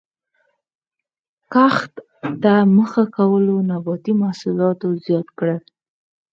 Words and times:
کښت 1.53 1.93
ته 2.43 2.53
مخه 2.75 3.03
کولو 3.15 3.55
نباتي 3.69 4.13
محصولات 4.21 4.79
زیات 5.05 5.27
کړل 5.37 5.61